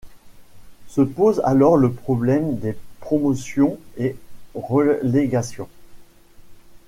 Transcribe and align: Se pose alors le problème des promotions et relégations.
Se 0.87 1.01
pose 1.03 1.43
alors 1.45 1.77
le 1.77 1.91
problème 1.91 2.57
des 2.57 2.75
promotions 3.01 3.77
et 3.97 4.15
relégations. 4.55 5.69